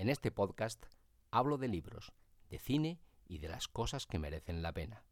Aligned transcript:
En 0.00 0.08
este 0.08 0.30
podcast 0.30 0.86
hablo 1.30 1.58
de 1.58 1.68
libros, 1.68 2.14
de 2.48 2.58
cine 2.58 3.02
y 3.28 3.36
de 3.36 3.48
las 3.48 3.68
cosas 3.68 4.06
que 4.06 4.18
merecen 4.18 4.62
la 4.62 4.72
pena. 4.72 5.04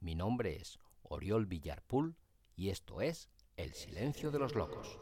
Mi 0.00 0.14
nombre 0.14 0.56
es 0.56 0.78
Oriol 1.02 1.44
Villarpool 1.44 2.16
y 2.56 2.70
esto 2.70 3.02
es 3.02 3.28
El 3.58 3.74
Silencio 3.74 4.30
de 4.30 4.38
los 4.38 4.54
Locos. 4.54 4.98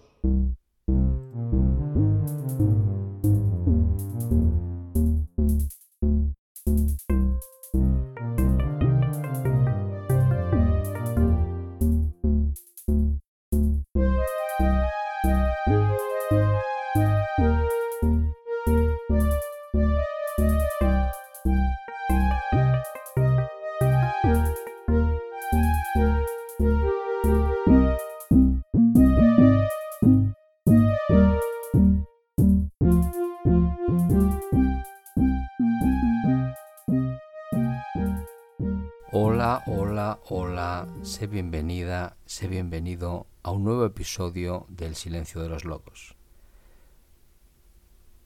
Sé 41.02 41.26
bienvenida, 41.26 42.16
sé 42.26 42.46
bienvenido 42.46 43.26
a 43.42 43.50
un 43.50 43.64
nuevo 43.64 43.84
episodio 43.84 44.66
del 44.68 44.94
Silencio 44.94 45.42
de 45.42 45.48
los 45.48 45.64
Locos. 45.64 46.14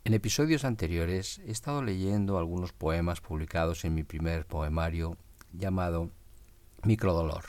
En 0.05 0.13
episodios 0.13 0.63
anteriores 0.67 1.39
he 1.47 1.53
estado 1.53 1.83
leyendo 1.83 2.37
algunos 2.37 2.75
poemas 2.75 3.23
publicados 3.23 3.87
en 3.87 3.95
mi 3.95 4.03
primer 4.03 4.47
poemario 4.47 5.17
llamado 5.53 6.11
Microdolor, 6.83 7.45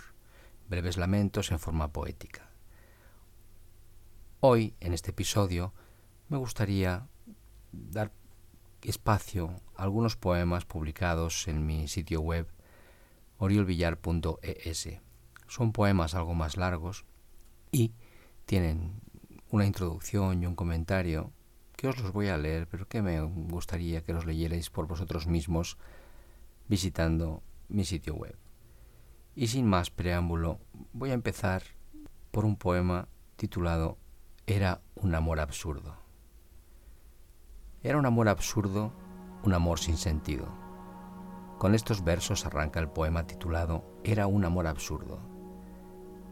breves 0.70 0.96
lamentos 0.96 1.52
en 1.52 1.60
forma 1.60 1.92
poética. 1.92 2.50
Hoy, 4.40 4.76
en 4.80 4.94
este 4.94 5.12
episodio, 5.12 5.74
me 6.30 6.38
gustaría 6.38 7.06
dar 7.74 8.14
espacio 8.82 9.60
a 9.76 9.84
algunos 9.84 10.16
poemas 10.16 10.64
publicados 10.64 11.50
en 11.50 11.66
mi 11.66 11.90
sitio 11.90 12.22
web 12.22 12.48
oriolvillar.es. 13.40 15.07
Son 15.48 15.72
poemas 15.72 16.16
algo 16.16 16.34
más 16.34 16.58
largos 16.58 17.06
y 17.72 17.94
tienen 18.46 19.02
una 19.50 19.66
introducción 19.66 20.44
y 20.44 20.46
un 20.46 20.56
comentario 20.56 21.32
que 21.76 21.88
os 21.88 22.00
los 22.00 22.12
voy 22.12 22.28
a 22.28 22.38
leer, 22.38 22.68
pero 22.68 22.88
que 22.88 23.02
me 23.02 23.22
gustaría 23.22 24.04
que 24.04 24.14
los 24.14 24.26
leyerais 24.26 24.70
por 24.70 24.88
vosotros 24.88 25.28
mismos 25.28 25.78
visitando 26.68 27.44
mi 27.70 27.86
sitio 27.86 28.16
web. 28.16 28.36
Y 29.36 29.48
sin 29.48 29.68
más 29.68 29.92
preámbulo, 29.92 30.60
voy 30.94 31.12
a 31.12 31.14
empezar 31.14 31.64
por 32.32 32.46
un 32.46 32.56
poema 32.56 33.08
titulado 33.36 33.98
Era 34.48 34.82
un 34.96 35.14
amor 35.14 35.40
absurdo. 35.40 35.98
Era 37.84 37.98
un 37.98 38.06
amor 38.06 38.28
absurdo, 38.28 38.92
un 39.44 39.54
amor 39.54 39.80
sin 39.80 39.98
sentido 39.98 40.68
con 41.58 41.74
estos 41.74 42.04
versos 42.04 42.46
arranca 42.46 42.80
el 42.80 42.90
poema 42.90 43.26
titulado 43.26 43.84
Era 44.04 44.28
un 44.28 44.46
amor 44.46 44.68
absurdo. 44.68 45.37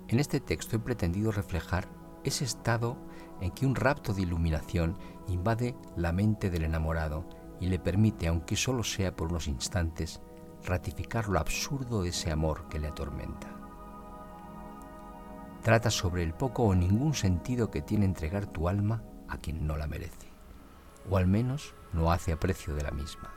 En 0.07 0.19
este 0.19 0.39
texto 0.39 0.75
he 0.75 0.79
pretendido 0.79 1.31
reflejar 1.31 1.87
ese 2.23 2.45
estado 2.45 2.97
en 3.41 3.51
que 3.51 3.65
un 3.65 3.75
rapto 3.75 4.13
de 4.13 4.21
iluminación 4.21 4.97
invade 5.27 5.75
la 5.95 6.11
mente 6.11 6.49
del 6.49 6.63
enamorado 6.63 7.27
y 7.59 7.67
le 7.67 7.79
permite, 7.79 8.27
aunque 8.27 8.55
solo 8.55 8.83
sea 8.83 9.15
por 9.15 9.29
unos 9.29 9.47
instantes, 9.47 10.21
ratificar 10.63 11.29
lo 11.29 11.39
absurdo 11.39 12.03
de 12.03 12.09
ese 12.09 12.31
amor 12.31 12.67
que 12.69 12.79
le 12.79 12.87
atormenta. 12.87 13.47
Trata 15.61 15.89
sobre 15.89 16.23
el 16.23 16.33
poco 16.33 16.63
o 16.63 16.75
ningún 16.75 17.15
sentido 17.15 17.71
que 17.71 17.81
tiene 17.81 18.05
entregar 18.05 18.45
tu 18.45 18.69
alma 18.69 19.03
a 19.27 19.37
quien 19.37 19.65
no 19.65 19.77
la 19.77 19.87
merece, 19.87 20.31
o 21.09 21.17
al 21.17 21.25
menos 21.27 21.73
no 21.93 22.11
hace 22.11 22.31
aprecio 22.31 22.75
de 22.75 22.83
la 22.83 22.91
misma. 22.91 23.31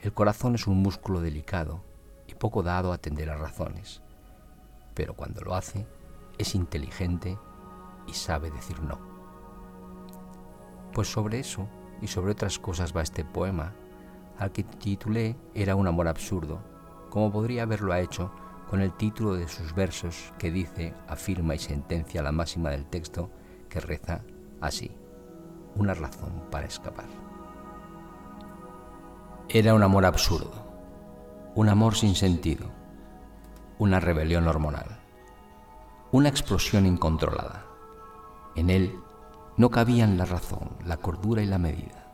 El 0.00 0.12
corazón 0.12 0.56
es 0.56 0.66
un 0.66 0.78
músculo 0.78 1.20
delicado 1.20 1.84
y 2.26 2.34
poco 2.34 2.64
dado 2.64 2.90
a 2.90 2.96
atender 2.96 3.30
a 3.30 3.36
razones, 3.36 4.02
pero 4.94 5.14
cuando 5.14 5.40
lo 5.42 5.54
hace 5.54 5.86
es 6.38 6.54
inteligente 6.54 7.38
y 8.06 8.12
sabe 8.14 8.50
decir 8.50 8.80
no. 8.82 8.98
Pues 10.92 11.10
sobre 11.10 11.38
eso 11.38 11.68
y 12.00 12.06
sobre 12.06 12.32
otras 12.32 12.58
cosas 12.58 12.94
va 12.94 13.02
este 13.02 13.24
poema, 13.24 13.74
al 14.38 14.52
que 14.52 14.64
titulé 14.64 15.36
Era 15.54 15.76
un 15.76 15.86
amor 15.86 16.08
absurdo, 16.08 16.60
como 17.10 17.30
podría 17.30 17.62
haberlo 17.62 17.94
hecho 17.94 18.32
con 18.68 18.80
el 18.80 18.92
título 18.92 19.34
de 19.34 19.48
sus 19.48 19.74
versos 19.74 20.32
que 20.38 20.50
dice, 20.50 20.94
afirma 21.06 21.54
y 21.54 21.58
sentencia 21.58 22.22
la 22.22 22.32
máxima 22.32 22.70
del 22.70 22.86
texto 22.86 23.30
que 23.68 23.80
reza 23.80 24.22
así, 24.60 24.90
una 25.76 25.94
razón 25.94 26.44
para 26.50 26.66
escapar. 26.66 27.08
Era 29.48 29.74
un 29.74 29.82
amor 29.82 30.06
absurdo, 30.06 30.50
un 31.54 31.68
amor 31.68 31.94
sin 31.94 32.14
sentido, 32.14 32.70
una 33.78 34.00
rebelión 34.00 34.46
hormonal, 34.48 35.00
una 36.10 36.28
explosión 36.28 36.86
incontrolada. 36.86 37.64
En 38.54 38.70
él 38.70 38.98
no 39.56 39.70
cabían 39.70 40.18
la 40.18 40.24
razón, 40.24 40.70
la 40.84 40.96
cordura 40.96 41.42
y 41.42 41.46
la 41.46 41.58
medida. 41.58 42.12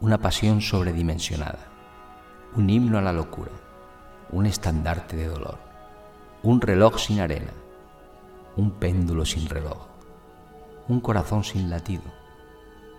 Una 0.00 0.18
pasión 0.18 0.60
sobredimensionada, 0.60 1.68
un 2.54 2.68
himno 2.68 2.98
a 2.98 3.02
la 3.02 3.12
locura, 3.12 3.52
un 4.30 4.46
estandarte 4.46 5.16
de 5.16 5.28
dolor, 5.28 5.58
un 6.42 6.60
reloj 6.60 6.98
sin 6.98 7.20
arena, 7.20 7.52
un 8.56 8.72
péndulo 8.72 9.24
sin 9.24 9.48
reloj, 9.48 9.86
un 10.88 11.00
corazón 11.00 11.44
sin 11.44 11.70
latido, 11.70 12.04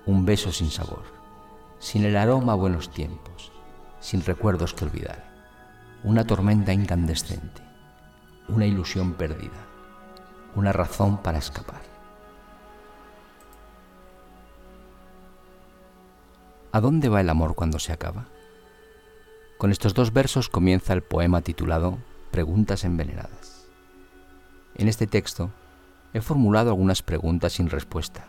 un 0.05 0.25
beso 0.25 0.51
sin 0.51 0.71
sabor 0.71 1.17
sin 1.79 2.05
el 2.05 2.17
aroma 2.17 2.53
a 2.53 2.55
buenos 2.55 2.89
tiempos, 2.89 3.51
sin 3.99 4.23
recuerdos 4.23 4.73
que 4.73 4.85
olvidar, 4.85 5.26
una 6.07 6.23
tormenta 6.23 6.71
incandescente, 6.71 7.61
una 8.47 8.65
ilusión 8.65 9.15
perdida, 9.15 9.67
una 10.55 10.71
razón 10.71 11.17
para 11.17 11.37
escapar. 11.37 11.81
¿A 16.71 16.79
dónde 16.79 17.09
va 17.09 17.19
el 17.19 17.29
amor 17.29 17.55
cuando 17.55 17.77
se 17.77 17.91
acaba? 17.91 18.29
Con 19.57 19.69
estos 19.69 19.93
dos 19.93 20.13
versos 20.13 20.47
comienza 20.47 20.93
el 20.93 21.03
poema 21.03 21.41
titulado 21.41 21.97
Preguntas 22.31 22.85
envenenadas. 22.85 23.67
En 24.75 24.87
este 24.87 25.07
texto 25.07 25.51
he 26.13 26.21
formulado 26.21 26.69
algunas 26.69 27.01
preguntas 27.01 27.51
sin 27.51 27.69
respuesta, 27.69 28.27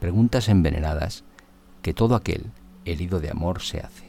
preguntas 0.00 0.48
envenenadas 0.48 1.24
que 1.82 1.92
todo 1.92 2.14
aquel 2.14 2.50
herido 2.86 3.20
de 3.20 3.28
amor 3.28 3.60
se 3.60 3.80
hace. 3.80 4.08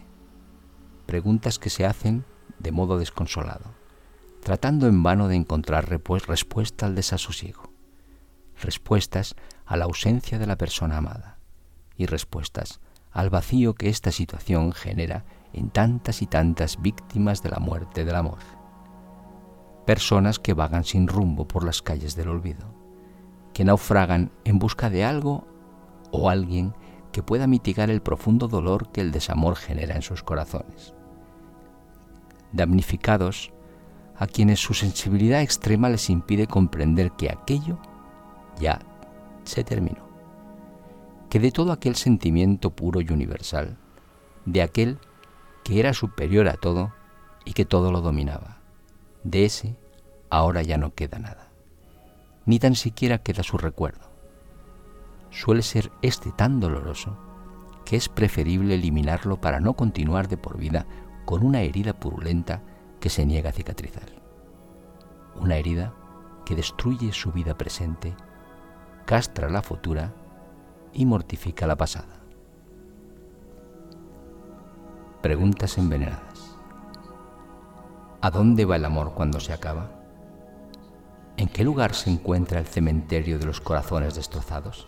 Preguntas 1.05 1.59
que 1.59 1.69
se 1.69 1.85
hacen 1.85 2.23
de 2.61 2.71
modo 2.71 2.97
desconsolado, 2.97 3.73
tratando 4.41 4.87
en 4.87 5.03
vano 5.03 5.27
de 5.27 5.35
encontrar 5.35 5.89
respuesta 5.89 6.85
al 6.85 6.95
desasosiego, 6.95 7.71
respuestas 8.61 9.35
a 9.65 9.77
la 9.77 9.85
ausencia 9.85 10.39
de 10.39 10.47
la 10.47 10.57
persona 10.57 10.97
amada 10.97 11.37
y 11.95 12.05
respuestas 12.05 12.79
al 13.11 13.29
vacío 13.29 13.75
que 13.75 13.89
esta 13.89 14.11
situación 14.11 14.71
genera 14.71 15.25
en 15.53 15.69
tantas 15.69 16.21
y 16.21 16.27
tantas 16.27 16.81
víctimas 16.81 17.43
de 17.43 17.49
la 17.49 17.59
muerte 17.59 18.05
del 18.05 18.15
amor. 18.15 18.39
Personas 19.85 20.39
que 20.39 20.53
vagan 20.53 20.85
sin 20.85 21.07
rumbo 21.07 21.47
por 21.47 21.63
las 21.63 21.81
calles 21.81 22.15
del 22.15 22.29
olvido, 22.29 22.73
que 23.53 23.65
naufragan 23.65 24.31
en 24.45 24.59
busca 24.59 24.89
de 24.89 25.03
algo 25.03 25.45
o 26.11 26.29
alguien 26.29 26.73
que 27.11 27.23
pueda 27.23 27.47
mitigar 27.47 27.89
el 27.89 28.01
profundo 28.01 28.47
dolor 28.47 28.91
que 28.91 29.01
el 29.01 29.11
desamor 29.11 29.55
genera 29.55 29.95
en 29.95 30.01
sus 30.01 30.23
corazones. 30.23 30.93
Damnificados 32.51 33.51
a 34.17 34.27
quienes 34.27 34.59
su 34.59 34.73
sensibilidad 34.73 35.41
extrema 35.41 35.89
les 35.89 36.09
impide 36.09 36.47
comprender 36.47 37.11
que 37.11 37.31
aquello 37.31 37.79
ya 38.59 38.79
se 39.43 39.63
terminó, 39.63 40.07
que 41.29 41.39
de 41.39 41.51
todo 41.51 41.71
aquel 41.71 41.95
sentimiento 41.95 42.69
puro 42.69 43.01
y 43.01 43.11
universal, 43.11 43.77
de 44.45 44.61
aquel 44.61 44.99
que 45.63 45.79
era 45.79 45.93
superior 45.93 46.47
a 46.47 46.53
todo 46.53 46.93
y 47.45 47.53
que 47.53 47.65
todo 47.65 47.91
lo 47.91 48.01
dominaba, 48.01 48.59
de 49.23 49.45
ese 49.45 49.75
ahora 50.29 50.61
ya 50.61 50.77
no 50.77 50.93
queda 50.93 51.17
nada, 51.17 51.49
ni 52.45 52.59
tan 52.59 52.75
siquiera 52.75 53.19
queda 53.19 53.43
su 53.43 53.57
recuerdo. 53.57 54.11
Suele 55.31 55.61
ser 55.61 55.91
este 56.01 56.31
tan 56.31 56.59
doloroso 56.59 57.17
que 57.85 57.95
es 57.95 58.09
preferible 58.09 58.75
eliminarlo 58.75 59.41
para 59.41 59.59
no 59.59 59.73
continuar 59.73 60.27
de 60.27 60.37
por 60.37 60.57
vida 60.57 60.85
con 61.31 61.45
una 61.45 61.61
herida 61.61 61.93
purulenta 61.93 62.61
que 62.99 63.09
se 63.09 63.25
niega 63.25 63.51
a 63.51 63.53
cicatrizar. 63.53 64.09
Una 65.39 65.55
herida 65.55 65.93
que 66.43 66.57
destruye 66.57 67.13
su 67.13 67.31
vida 67.31 67.57
presente, 67.57 68.13
castra 69.05 69.49
la 69.49 69.61
futura 69.61 70.13
y 70.91 71.05
mortifica 71.05 71.65
la 71.67 71.77
pasada. 71.77 72.19
Preguntas 75.21 75.77
envenenadas. 75.77 76.57
¿A 78.19 78.29
dónde 78.29 78.65
va 78.65 78.75
el 78.75 78.83
amor 78.83 79.13
cuando 79.13 79.39
se 79.39 79.53
acaba? 79.53 79.89
¿En 81.37 81.47
qué 81.47 81.63
lugar 81.63 81.95
se 81.95 82.09
encuentra 82.09 82.59
el 82.59 82.67
cementerio 82.67 83.39
de 83.39 83.45
los 83.45 83.61
corazones 83.61 84.15
destrozados? 84.15 84.85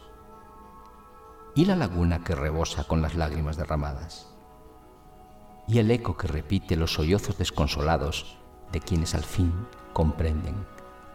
¿Y 1.56 1.64
la 1.64 1.78
laguna 1.78 2.22
que 2.26 2.36
rebosa 2.36 2.84
con 2.84 3.02
las 3.02 3.16
lágrimas 3.16 3.56
derramadas? 3.56 4.33
¿Y 5.68 5.80
el 5.80 5.92
eco 5.92 6.18
que 6.18 6.28
repite 6.28 6.76
los 6.76 6.94
sollozos 6.94 7.38
desconsolados 7.38 8.38
de 8.72 8.82
quienes 8.82 9.16
al 9.16 9.24
fin 9.24 9.54
comprenden 9.94 10.56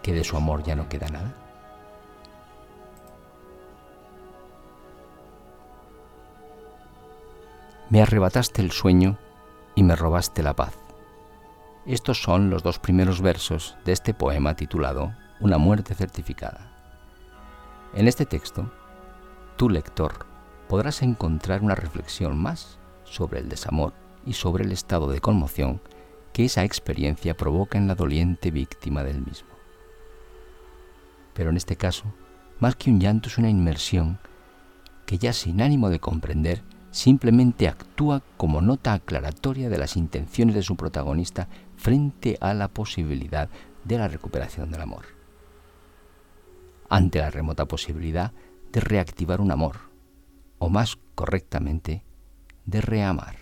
que 0.02 0.14
de 0.14 0.24
su 0.24 0.36
amor 0.36 0.62
ya 0.62 0.74
no 0.74 0.88
queda 0.88 1.08
nada? 1.08 1.34
Me 7.90 8.02
arrebataste 8.02 8.62
el 8.62 8.70
sueño 8.70 9.18
y 9.74 9.82
me 9.82 9.96
robaste 9.96 10.42
la 10.42 10.54
paz. 10.54 10.78
Estos 11.84 12.22
son 12.22 12.50
los 12.50 12.62
dos 12.62 12.78
primeros 12.78 13.20
versos 13.20 13.76
de 13.84 13.92
este 13.92 14.14
poema 14.14 14.54
titulado 14.56 15.14
Una 15.40 15.58
muerte 15.58 15.94
certificada. 15.94 16.72
En 17.94 18.08
este 18.08 18.26
texto, 18.26 18.70
tu 19.56 19.70
lector 19.70 20.26
podrás 20.68 21.02
encontrar 21.02 21.62
una 21.62 21.74
reflexión 21.74 22.36
más 22.36 22.78
sobre 23.04 23.40
el 23.40 23.48
desamor 23.48 24.07
y 24.26 24.34
sobre 24.34 24.64
el 24.64 24.72
estado 24.72 25.10
de 25.10 25.20
conmoción 25.20 25.80
que 26.32 26.44
esa 26.44 26.64
experiencia 26.64 27.36
provoca 27.36 27.78
en 27.78 27.88
la 27.88 27.94
doliente 27.94 28.50
víctima 28.50 29.02
del 29.02 29.22
mismo. 29.24 29.48
Pero 31.34 31.50
en 31.50 31.56
este 31.56 31.76
caso, 31.76 32.04
más 32.60 32.76
que 32.76 32.90
un 32.90 33.00
llanto 33.00 33.28
es 33.28 33.38
una 33.38 33.50
inmersión 33.50 34.18
que 35.06 35.18
ya 35.18 35.32
sin 35.32 35.62
ánimo 35.62 35.88
de 35.88 36.00
comprender, 36.00 36.62
simplemente 36.90 37.66
actúa 37.66 38.22
como 38.36 38.60
nota 38.60 38.92
aclaratoria 38.92 39.70
de 39.70 39.78
las 39.78 39.96
intenciones 39.96 40.54
de 40.54 40.62
su 40.62 40.76
protagonista 40.76 41.48
frente 41.76 42.36
a 42.40 42.52
la 42.52 42.68
posibilidad 42.68 43.48
de 43.84 43.98
la 43.98 44.08
recuperación 44.08 44.70
del 44.70 44.82
amor. 44.82 45.06
Ante 46.90 47.20
la 47.20 47.30
remota 47.30 47.66
posibilidad 47.66 48.32
de 48.70 48.80
reactivar 48.80 49.40
un 49.40 49.50
amor, 49.50 49.76
o 50.58 50.68
más 50.68 50.98
correctamente, 51.14 52.04
de 52.66 52.80
reamar. 52.80 53.37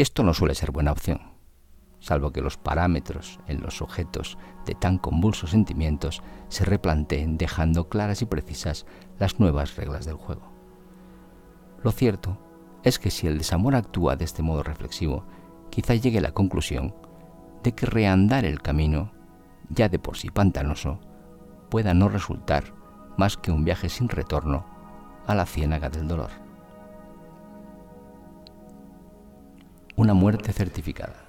Esto 0.00 0.22
no 0.22 0.32
suele 0.32 0.54
ser 0.54 0.70
buena 0.70 0.92
opción, 0.92 1.20
salvo 1.98 2.32
que 2.32 2.40
los 2.40 2.56
parámetros 2.56 3.38
en 3.46 3.60
los 3.60 3.76
sujetos 3.76 4.38
de 4.64 4.74
tan 4.74 4.96
convulsos 4.96 5.50
sentimientos 5.50 6.22
se 6.48 6.64
replanteen 6.64 7.36
dejando 7.36 7.90
claras 7.90 8.22
y 8.22 8.24
precisas 8.24 8.86
las 9.18 9.38
nuevas 9.38 9.76
reglas 9.76 10.06
del 10.06 10.14
juego. 10.14 10.54
Lo 11.84 11.92
cierto 11.92 12.38
es 12.82 12.98
que 12.98 13.10
si 13.10 13.26
el 13.26 13.36
desamor 13.36 13.76
actúa 13.76 14.16
de 14.16 14.24
este 14.24 14.42
modo 14.42 14.62
reflexivo, 14.62 15.26
quizá 15.68 15.94
llegue 15.94 16.20
a 16.20 16.22
la 16.22 16.32
conclusión 16.32 16.94
de 17.62 17.72
que 17.72 17.84
reandar 17.84 18.46
el 18.46 18.62
camino, 18.62 19.12
ya 19.68 19.90
de 19.90 19.98
por 19.98 20.16
sí 20.16 20.30
pantanoso, 20.30 20.98
pueda 21.68 21.92
no 21.92 22.08
resultar 22.08 22.72
más 23.18 23.36
que 23.36 23.52
un 23.52 23.66
viaje 23.66 23.90
sin 23.90 24.08
retorno 24.08 24.64
a 25.26 25.34
la 25.34 25.44
ciénaga 25.44 25.90
del 25.90 26.08
dolor. 26.08 26.30
Una 30.00 30.14
muerte 30.14 30.54
certificada. 30.54 31.26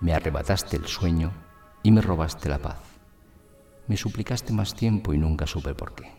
Me 0.00 0.14
arrebataste 0.14 0.78
el 0.78 0.86
sueño 0.86 1.30
y 1.82 1.92
me 1.92 2.00
robaste 2.00 2.48
la 2.48 2.56
paz. 2.56 2.78
Me 3.86 3.98
suplicaste 3.98 4.54
más 4.54 4.72
tiempo 4.72 5.12
y 5.12 5.18
nunca 5.18 5.46
supe 5.46 5.74
por 5.74 5.94
qué. 5.94 6.10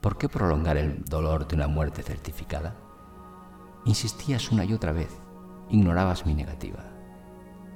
¿Por 0.00 0.18
qué 0.18 0.28
prolongar 0.28 0.76
el 0.76 1.04
dolor 1.04 1.46
de 1.46 1.54
una 1.54 1.68
muerte 1.68 2.02
certificada? 2.02 2.74
Insistías 3.84 4.50
una 4.50 4.64
y 4.64 4.72
otra 4.72 4.90
vez, 4.90 5.16
ignorabas 5.70 6.26
mi 6.26 6.34
negativa. 6.34 6.82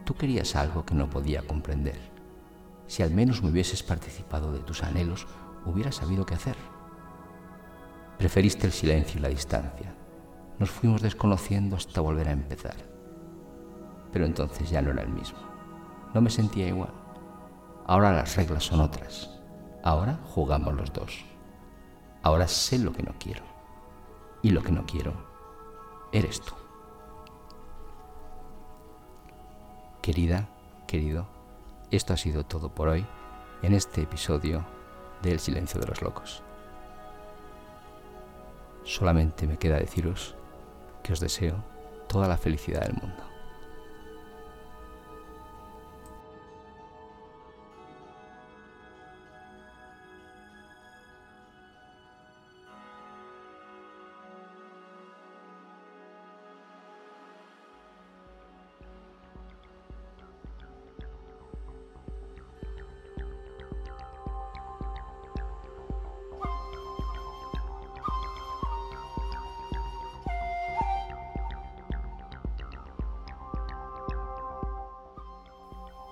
Tú 0.05 0.17
querías 0.17 0.57
algo 0.57 0.85
que 0.85 0.97
no 0.97 1.09
podía 1.09 1.47
comprender. 1.47 2.11
Si 2.89 3.05
al 3.05 3.13
menos 3.13 3.41
me 3.41 3.51
hubieses 3.51 3.85
participado 3.85 4.51
de 4.53 4.65
tus 4.65 4.83
anhelos, 4.83 5.29
hubiera 5.65 5.93
sabido 5.93 6.27
qué 6.27 6.35
hacer. 6.35 6.57
Preferiste 8.19 8.67
el 8.67 8.73
silencio 8.73 9.21
y 9.21 9.23
la 9.23 9.29
distancia. 9.29 9.95
Nos 10.59 10.71
fuimos 10.71 11.03
desconociendo 11.03 11.77
hasta 11.77 12.01
volver 12.01 12.29
a 12.29 12.33
empezar. 12.33 12.77
Pero 14.13 14.25
entonces 14.25 14.71
ya 14.71 14.81
no 14.81 14.91
era 14.91 15.03
el 15.03 15.11
mismo. 15.11 15.39
No 16.15 16.21
me 16.21 16.31
sentía 16.31 16.69
igual. 16.69 16.93
Ahora 17.87 18.13
las 18.13 18.35
reglas 18.37 18.65
son 18.65 18.81
otras. 18.81 19.31
Ahora 19.83 20.19
jugamos 20.25 20.75
los 20.75 20.93
dos. 20.93 21.25
Ahora 22.23 22.49
sé 22.49 22.79
lo 22.79 22.93
que 22.93 23.03
no 23.03 23.15
quiero. 23.19 23.43
Y 24.43 24.51
lo 24.51 24.63
que 24.63 24.73
no 24.73 24.87
quiero 24.87 25.13
eres 26.13 26.41
tú. 26.41 26.55
Querida, 30.01 30.49
querido, 30.87 31.27
esto 31.91 32.15
ha 32.15 32.17
sido 32.17 32.45
todo 32.45 32.75
por 32.75 32.89
hoy 32.89 33.05
en 33.63 33.75
este 33.75 34.03
episodio 34.03 34.65
del 35.23 35.39
Silencio 35.39 35.81
de 35.81 35.87
los 35.89 36.01
Locos. 36.01 36.43
Solamente 38.85 39.47
me 39.47 39.59
queda 39.59 39.79
deciros 39.79 40.37
que 41.07 41.13
os 41.13 41.21
deseo 41.21 41.63
toda 42.09 42.27
la 42.27 42.37
felicidad 42.37 42.83
del 42.83 42.95
mundo. 42.95 43.23